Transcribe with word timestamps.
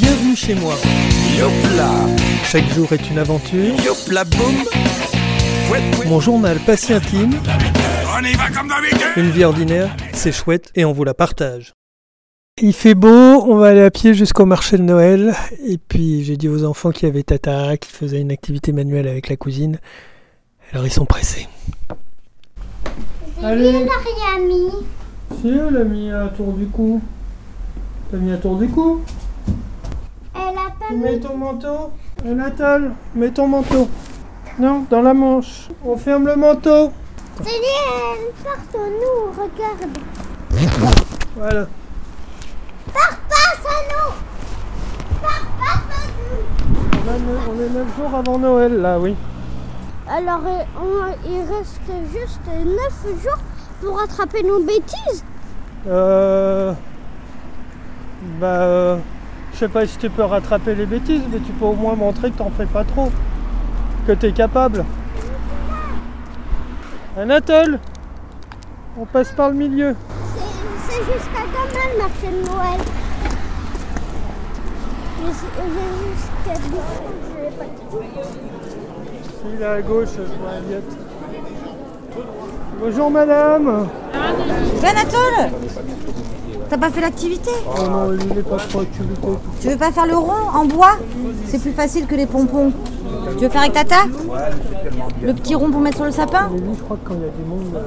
Bienvenue 0.00 0.36
chez 0.36 0.54
moi. 0.54 0.74
Yopla, 1.38 1.90
Chaque 2.44 2.68
jour 2.72 2.92
est 2.92 3.10
une 3.10 3.18
aventure. 3.18 3.74
yopla 3.84 4.24
boum. 4.24 4.54
Mon 6.08 6.20
journal 6.20 6.58
pas 6.58 6.76
si 6.76 6.92
intime. 6.92 7.34
On 8.16 8.24
y 8.24 8.32
va 8.34 8.48
comme 8.50 8.68
d'habitude. 8.68 9.00
Une 9.16 9.30
vie 9.30 9.44
ordinaire, 9.44 9.94
c'est 10.12 10.32
chouette 10.32 10.70
et 10.74 10.84
on 10.84 10.92
vous 10.92 11.04
la 11.04 11.14
partage. 11.14 11.72
Il 12.62 12.72
fait 12.72 12.94
beau, 12.94 13.08
on 13.08 13.56
va 13.56 13.68
aller 13.68 13.82
à 13.82 13.90
pied 13.90 14.12
jusqu'au 14.14 14.44
marché 14.46 14.76
de 14.76 14.82
Noël. 14.82 15.34
Et 15.66 15.78
puis 15.78 16.24
j'ai 16.24 16.36
dit 16.36 16.48
aux 16.48 16.64
enfants 16.64 16.90
qu'il 16.90 17.08
y 17.08 17.10
avait 17.10 17.22
Tata 17.22 17.76
qui 17.76 17.90
faisait 17.90 18.20
une 18.20 18.32
activité 18.32 18.72
manuelle 18.72 19.08
avec 19.08 19.28
la 19.28 19.36
cousine. 19.36 19.78
Alors 20.72 20.86
ils 20.86 20.92
sont 20.92 21.06
pressés. 21.06 21.48
Allez, 23.42 23.72
Mariami. 23.72 24.70
si 25.40 25.48
elle 25.48 25.76
a 25.76 25.84
mis 25.84 26.10
un 26.10 26.28
tour 26.28 26.52
du 26.52 26.66
cou. 26.66 27.00
T'as 28.10 28.16
mis 28.18 28.32
un 28.32 28.36
tour 28.36 28.58
du 28.58 28.68
cou 28.68 29.00
Elle 30.34 30.40
a 30.40 30.66
pas 30.68 30.72
Tu 30.79 30.79
mis. 30.79 30.79
Mets 30.96 31.18
ton 31.20 31.36
manteau 31.36 31.90
Anatole, 32.26 32.92
mets 33.14 33.30
ton 33.30 33.46
manteau. 33.48 33.88
Non, 34.58 34.84
dans 34.90 35.02
la 35.02 35.14
manche. 35.14 35.68
On 35.84 35.96
ferme 35.96 36.26
le 36.26 36.36
manteau. 36.36 36.90
C'est 37.42 37.48
elle. 37.50 38.32
Pars 38.44 38.58
nous, 38.74 39.32
regarde. 39.32 39.96
Voilà. 41.36 41.66
Pars 42.92 43.18
pas, 43.28 43.56
Sano. 43.62 44.12
Pars 45.22 45.46
pas. 45.58 45.78
On, 46.92 47.08
a 47.08 47.18
neuf- 47.18 47.48
on 47.48 47.54
est 47.60 47.70
9 47.70 47.96
jours 47.96 48.14
avant 48.18 48.38
Noël 48.38 48.80
là, 48.80 48.98
oui. 48.98 49.14
Alors, 50.08 50.42
euh, 50.44 50.62
on- 50.82 51.28
il 51.30 51.40
reste 51.40 51.80
juste 52.12 52.40
9 52.46 53.22
jours 53.22 53.38
pour 53.80 53.98
rattraper 53.98 54.42
nos 54.42 54.62
bêtises. 54.62 55.24
Euh. 55.88 56.72
Bah. 58.38 58.46
euh, 58.46 58.96
sais 59.60 59.68
pas 59.68 59.86
si 59.86 59.98
tu 59.98 60.08
peux 60.08 60.22
rattraper 60.22 60.74
les 60.74 60.86
bêtises, 60.86 61.20
mais 61.30 61.38
tu 61.38 61.52
peux 61.52 61.66
au 61.66 61.74
moins 61.74 61.94
montrer 61.94 62.30
que 62.30 62.38
t'en 62.38 62.50
fais 62.50 62.64
pas 62.64 62.82
trop. 62.82 63.10
Que 64.06 64.12
t'es 64.12 64.32
capable. 64.32 64.86
Anatole 67.18 67.78
On 68.98 69.04
passe 69.04 69.32
par 69.32 69.50
le 69.50 69.56
milieu. 69.56 69.94
C'est 70.88 71.04
jusqu'à 71.04 71.42
demain 71.52 71.86
le 71.92 71.98
marché 71.98 72.28
de 72.28 72.40
Noël. 72.48 72.80
J'ai 75.18 75.30
jusqu'à. 76.08 76.54
Je 76.54 77.56
pas. 77.58 77.64
Il 79.52 79.60
est 79.60 79.66
à 79.66 79.82
gauche, 79.82 80.08
je 80.16 80.40
vois 80.40 80.52
Aliette. 80.52 80.96
Bonjour 82.80 83.10
madame 83.10 83.88
Anatole 84.82 85.50
T'as 86.70 86.78
pas 86.78 86.90
fait 86.90 87.00
l'activité 87.00 87.50
Oh 87.66 87.82
non, 87.90 88.12
il 88.14 88.38
est 88.38 88.42
pas 88.42 88.56
trop 88.56 88.80
activité. 88.80 89.28
Tu 89.60 89.68
veux 89.68 89.76
pas 89.76 89.90
faire 89.90 90.06
le 90.06 90.16
rond 90.16 90.30
en 90.54 90.64
bois 90.66 90.96
C'est 91.48 91.60
plus 91.60 91.72
facile 91.72 92.06
que 92.06 92.14
les 92.14 92.26
pompons. 92.26 92.72
Tu 93.36 93.44
veux 93.44 93.50
faire 93.50 93.62
avec 93.62 93.72
Tata 93.72 94.04
Le 95.20 95.34
petit 95.34 95.56
rond 95.56 95.70
pour 95.70 95.80
mettre 95.80 95.96
sur 95.96 96.04
le 96.06 96.12
sapin 96.12 96.48
je 96.56 96.82
crois 96.82 96.96
que 97.02 97.08
quand 97.08 97.14
il 97.16 97.22
y 97.22 97.24
a 97.24 97.30
du 97.30 97.44
monde. 97.48 97.74
là, 97.74 97.80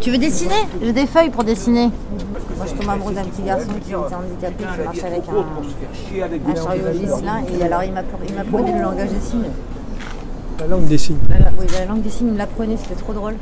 Tu 0.00 0.12
veux 0.12 0.18
dessiner 0.18 0.54
J'ai 0.80 0.92
des 0.92 1.06
feuilles 1.06 1.30
pour 1.30 1.42
dessiner. 1.42 1.90
Moi 2.56 2.66
je 2.66 2.74
tombe 2.80 2.88
amoureuse 2.88 3.16
d'un 3.16 3.24
petit 3.24 3.42
garçon 3.42 3.66
qui 3.84 3.90
était 3.90 3.94
handicapé, 3.96 4.64
qui 4.64 4.84
marche 4.84 5.04
avec 5.04 5.22
un, 5.28 6.50
un 6.50 6.54
chariot 6.54 6.92
Gislin. 7.00 7.42
Et 7.58 7.62
alors 7.64 7.82
il 7.82 7.92
m'a 7.92 8.02
m'apprenait 8.02 8.72
le 8.78 8.82
langage 8.82 9.08
des 9.10 9.20
signes. 9.20 9.50
La 10.60 10.66
langue 10.68 10.84
des 10.86 10.98
signes. 10.98 11.18
La- 11.28 11.36
oui, 11.60 11.66
la 11.78 11.84
langue 11.84 12.00
des 12.02 12.10
signes, 12.10 12.28
il 12.28 12.32
me 12.34 12.38
l'apprenait, 12.38 12.76
c'était 12.76 12.94
trop 12.94 13.12
drôle. 13.12 13.34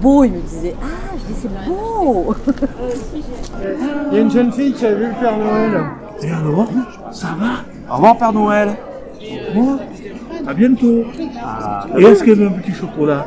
Beau, 0.00 0.24
il 0.24 0.32
me 0.32 0.40
disait. 0.40 0.74
Ah, 0.80 1.16
c'est 1.40 1.68
beau 1.68 2.34
Il 4.10 4.14
y 4.14 4.18
a 4.18 4.20
une 4.20 4.30
jeune 4.30 4.52
fille 4.52 4.72
qui 4.72 4.86
a 4.86 4.94
vu 4.94 5.06
le 5.06 5.12
Père 5.20 5.36
Noël. 5.36 5.82
Et 6.22 6.30
alors 6.30 6.68
Ça 7.12 7.28
va 7.38 7.92
Au 7.92 7.96
revoir 7.96 8.16
Père 8.16 8.32
Noël. 8.32 8.70
Bon, 9.54 9.78
à 10.46 10.54
bientôt. 10.54 11.04
Et 11.98 12.02
est-ce 12.04 12.24
qu'elle 12.24 12.36
veut 12.36 12.46
un 12.46 12.52
petit 12.52 12.72
chocolat 12.72 13.26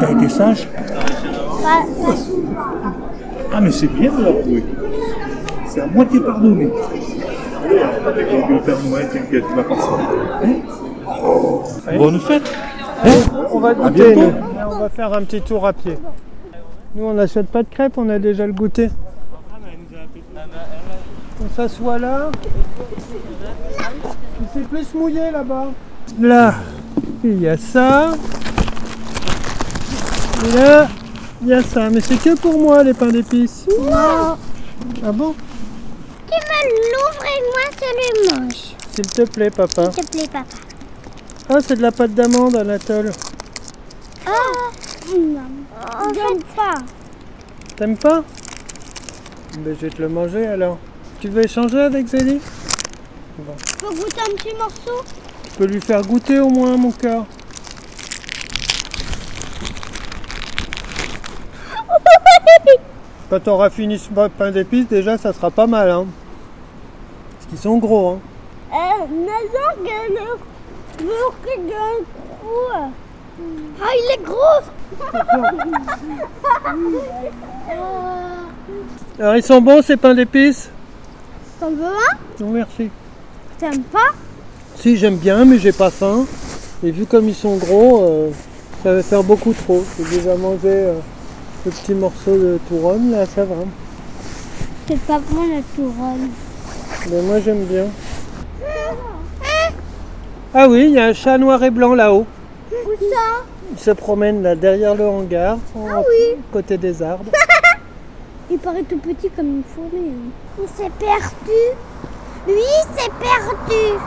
T'as 0.00 0.10
été 0.12 0.28
sage 0.28 0.68
Ah 3.52 3.60
mais 3.60 3.70
c'est 3.70 3.86
bien 3.88 4.12
de 4.12 4.24
l'avouer. 4.24 4.64
C'est 5.66 5.80
à 5.80 5.86
moitié 5.86 6.20
pardonné. 6.20 6.68
Le 7.68 8.60
Père 8.60 8.76
Noël, 8.88 9.08
t'inquiète, 9.08 9.44
tu 9.48 9.54
vas 9.54 9.64
passer. 9.64 9.88
Hein 10.44 11.96
Bonne 11.98 12.18
fête 12.20 12.52
On 13.50 13.60
va 13.60 13.74
goûter. 13.74 14.16
On 14.66 14.78
va 14.78 14.88
faire 14.88 15.12
un 15.12 15.22
petit 15.22 15.40
tour 15.40 15.66
à 15.66 15.72
pied. 15.72 15.98
Nous, 16.94 17.04
on 17.04 17.14
n'achète 17.14 17.48
pas 17.48 17.62
de 17.62 17.68
crêpes, 17.68 17.94
on 17.96 18.08
a 18.08 18.18
déjà 18.18 18.46
le 18.46 18.52
goûter. 18.52 18.90
On 21.40 21.54
s'assoit 21.54 21.98
là. 21.98 22.30
Il 24.40 24.48
s'est 24.52 24.68
plus 24.68 24.94
mouillé 24.94 25.30
là-bas. 25.30 25.66
Là, 26.20 26.54
il 27.24 27.40
y 27.40 27.48
a 27.48 27.56
ça. 27.56 28.12
Et 30.44 30.56
là, 30.56 30.88
il 31.42 31.48
y 31.48 31.52
a 31.54 31.62
ça. 31.62 31.90
Mais 31.90 32.00
c'est 32.00 32.16
que 32.16 32.36
pour 32.36 32.58
moi, 32.58 32.82
les 32.84 32.94
pains 32.94 33.08
d'épices. 33.08 33.66
Non. 33.68 34.36
Ah 35.04 35.12
bon? 35.12 35.34
Tu 36.30 36.34
me 36.34 36.60
l'ouvres 36.92 37.24
et 37.24 37.40
moi 37.50 37.64
je 37.78 37.88
le 37.98 38.40
mange. 38.40 38.62
S'il 38.92 39.06
te 39.06 39.22
plaît, 39.22 39.50
papa. 39.50 39.90
S'il 39.90 40.04
te 40.04 40.16
plaît, 40.16 40.28
papa. 40.32 40.44
Ah, 41.46 41.58
c'est 41.60 41.76
de 41.76 41.82
la 41.82 41.92
pâte 41.92 42.14
d'amande, 42.14 42.56
Anatole. 42.56 43.12
Oh. 44.26 44.30
Non. 45.14 45.42
J'aime 46.14 46.42
pas. 46.56 46.74
T'aimes 47.76 47.98
pas 47.98 48.24
Ben, 49.58 49.76
je 49.78 49.86
vais 49.86 49.90
te 49.90 50.00
le 50.00 50.08
manger 50.08 50.46
alors. 50.46 50.78
Tu 51.20 51.28
veux 51.28 51.44
échanger 51.44 51.80
avec 51.80 52.06
Zélie 52.06 52.40
Faut 53.78 53.90
goûter 53.90 54.20
un 54.22 54.34
petit 54.36 54.54
morceau 54.56 55.04
Je 55.52 55.58
peux 55.58 55.66
lui 55.66 55.82
faire 55.82 56.00
goûter 56.00 56.40
au 56.40 56.48
moins 56.48 56.78
mon 56.78 56.92
cœur. 56.92 57.26
Quand 63.28 63.46
on 63.48 63.52
aura 63.52 63.68
fini 63.68 63.98
ce 63.98 64.08
pain 64.10 64.50
d'épices, 64.50 64.88
déjà 64.88 65.18
ça 65.18 65.34
sera 65.34 65.50
pas 65.50 65.66
mal. 65.66 65.90
Hein. 65.90 66.06
Parce 67.32 67.46
qu'ils 67.50 67.58
sont 67.58 67.76
gros. 67.76 68.12
Hein. 68.12 68.20
Euh, 68.72 69.06
le. 71.04 71.12
Ah, 73.82 73.90
il 73.96 74.06
est 74.14 74.22
gros 74.22 74.62
Alors 79.18 79.36
ils 79.36 79.42
sont 79.42 79.60
bons 79.60 79.82
ces 79.82 79.96
pains 79.96 80.14
d'épices 80.14 80.70
T'en 81.60 81.70
veux 81.70 81.84
un 81.84 82.16
Non 82.40 82.50
merci. 82.50 82.90
T'aimes 83.58 83.82
pas 83.82 84.12
Si 84.76 84.96
j'aime 84.96 85.16
bien 85.16 85.44
mais 85.44 85.58
j'ai 85.58 85.72
pas 85.72 85.90
faim. 85.90 86.24
Et 86.82 86.90
vu 86.90 87.04
comme 87.06 87.28
ils 87.28 87.34
sont 87.34 87.56
gros, 87.56 88.04
euh, 88.04 88.30
ça 88.82 88.92
va 88.92 89.02
faire 89.02 89.24
beaucoup 89.24 89.52
trop. 89.52 89.84
J'ai 89.98 90.18
déjà 90.18 90.36
mangé 90.36 90.60
euh, 90.64 90.94
le 91.64 91.70
petit 91.70 91.94
morceau 91.94 92.36
de 92.36 92.58
touronne 92.68 93.10
là, 93.10 93.24
ça 93.26 93.44
va. 93.44 93.56
C'est 94.86 95.00
pas 95.00 95.20
bon 95.30 95.42
la 95.42 95.62
couronne. 95.74 96.28
Mais 97.10 97.22
moi 97.22 97.40
j'aime 97.40 97.64
bien. 97.64 97.86
Ah 100.54 100.68
oui, 100.68 100.84
il 100.86 100.92
y 100.92 100.98
a 100.98 101.06
un 101.06 101.12
chat 101.12 101.36
noir 101.38 101.62
et 101.64 101.70
blanc 101.70 101.94
là-haut. 101.94 102.26
Où 102.72 102.90
ça 103.00 103.42
Il 103.72 103.78
se 103.78 103.90
promène 103.90 104.42
là 104.42 104.54
derrière 104.54 104.94
le 104.94 105.04
hangar, 105.06 105.58
oui. 105.74 106.36
côté 106.52 106.76
des 106.78 107.02
arbres. 107.02 107.24
Il 108.50 108.58
paraît 108.58 108.82
tout 108.82 108.98
petit 108.98 109.30
comme 109.30 109.46
une 109.46 109.62
fourmi. 109.64 110.10
hein. 110.10 110.62
Il 110.62 110.68
s'est 110.68 110.90
perdu. 110.98 111.60
Lui, 112.46 112.54
il 112.60 112.84
s'est 112.94 113.10
perdu. 113.18 113.98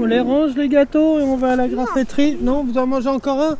On 0.00 0.04
les 0.06 0.20
range 0.20 0.54
les 0.56 0.68
gâteaux 0.68 1.18
et 1.18 1.22
on 1.24 1.36
va 1.36 1.52
à 1.52 1.56
la 1.56 1.66
graffeterie. 1.66 2.38
Non, 2.40 2.62
vous 2.64 2.78
en 2.78 2.86
mangez 2.86 3.08
encore 3.08 3.40
un? 3.40 3.56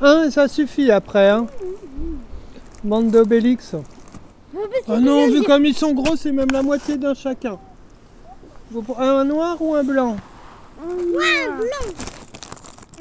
Un 0.00 0.22
et 0.24 0.30
ça 0.30 0.46
suffit 0.46 0.90
après. 0.92 1.28
Hein. 1.30 1.46
Bande 2.84 3.10
d'obélix. 3.10 3.74
Ah 4.88 5.00
non, 5.00 5.26
vu 5.26 5.42
comme 5.42 5.64
ils 5.64 5.74
sont 5.74 5.92
gros, 5.94 6.14
c'est 6.16 6.32
même 6.32 6.50
la 6.52 6.62
moitié 6.62 6.96
d'un 6.96 7.14
chacun. 7.14 7.58
Vous 8.70 8.84
Un 8.98 9.24
noir 9.24 9.56
ou 9.60 9.74
un 9.74 9.84
blanc 9.84 10.16
Ouais, 10.84 11.46
un 11.48 11.56
blanc. 11.56 11.94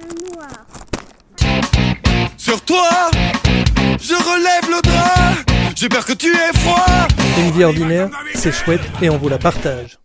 Un 0.02 0.36
noir. 0.36 0.50
Sur 2.38 2.62
toi, 2.62 2.90
je 4.00 4.14
relève 4.14 4.70
le 4.70 4.82
drap. 4.82 5.74
J'ai 5.76 5.90
peur 5.90 6.06
que 6.06 6.14
tu 6.14 6.32
aies 6.32 6.58
froid. 6.60 7.08
Une 7.40 7.52
vie 7.52 7.64
ordinaire, 7.64 8.10
c'est 8.36 8.52
chouette 8.52 8.82
et 9.02 9.10
on 9.10 9.18
vous 9.18 9.28
la 9.30 9.40
partage. 9.40 9.98